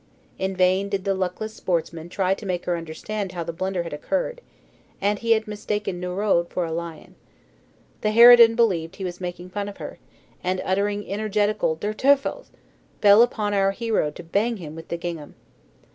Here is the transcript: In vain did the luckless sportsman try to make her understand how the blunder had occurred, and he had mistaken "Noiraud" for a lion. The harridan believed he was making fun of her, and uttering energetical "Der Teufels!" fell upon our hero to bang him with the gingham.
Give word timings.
In 0.39 0.55
vain 0.55 0.89
did 0.89 1.03
the 1.05 1.13
luckless 1.13 1.53
sportsman 1.53 2.09
try 2.09 2.33
to 2.33 2.45
make 2.47 2.65
her 2.65 2.75
understand 2.75 3.33
how 3.33 3.43
the 3.43 3.53
blunder 3.53 3.83
had 3.83 3.93
occurred, 3.93 4.41
and 4.99 5.19
he 5.19 5.33
had 5.33 5.47
mistaken 5.47 5.99
"Noiraud" 6.01 6.49
for 6.49 6.65
a 6.65 6.71
lion. 6.71 7.13
The 8.01 8.09
harridan 8.09 8.55
believed 8.55 8.95
he 8.95 9.03
was 9.03 9.21
making 9.21 9.51
fun 9.51 9.69
of 9.69 9.77
her, 9.77 9.99
and 10.43 10.59
uttering 10.65 11.07
energetical 11.07 11.75
"Der 11.75 11.93
Teufels!" 11.93 12.49
fell 12.99 13.21
upon 13.21 13.53
our 13.53 13.73
hero 13.73 14.09
to 14.09 14.23
bang 14.23 14.57
him 14.57 14.75
with 14.75 14.87
the 14.87 14.97
gingham. 14.97 15.35